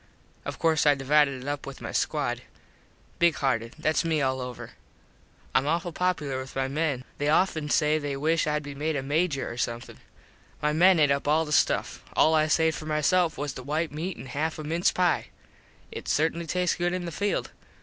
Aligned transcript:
Of 0.45 0.57
course 0.57 0.87
I 0.87 0.95
divided 0.95 1.43
it 1.43 1.47
up 1.47 1.67
with 1.67 1.79
my 1.79 1.91
squad. 1.91 2.41
Big 3.19 3.35
hearted. 3.35 3.75
Thats 3.77 4.03
me 4.03 4.19
all 4.19 4.41
over. 4.41 4.71
Im 5.55 5.67
awful 5.67 5.91
popular 5.91 6.39
with 6.39 6.55
my 6.55 6.67
men. 6.67 7.03
They 7.19 7.29
offen 7.29 7.69
say 7.69 7.99
they 7.99 8.17
wish 8.17 8.47
Id 8.47 8.63
be 8.63 8.73
made 8.73 8.95
a 8.95 9.03
Major 9.03 9.47
or 9.51 9.57
somethin. 9.59 9.99
My 10.59 10.73
men 10.73 10.99
ate 10.99 11.11
up 11.11 11.27
all 11.27 11.45
the 11.45 11.51
stuff. 11.51 12.03
All 12.13 12.33
I 12.33 12.47
saved 12.47 12.77
for 12.77 12.87
my 12.87 13.01
self 13.01 13.37
was 13.37 13.53
the 13.53 13.61
white 13.61 13.91
meat 13.91 14.17
an 14.17 14.25
half 14.25 14.57
a 14.57 14.63
mince 14.63 14.91
pie. 14.91 15.27
It 15.91 16.07
certainly 16.07 16.47
tastes 16.47 16.77
good 16.77 16.93
in 16.93 17.05
the 17.05 17.11
field. 17.11 17.51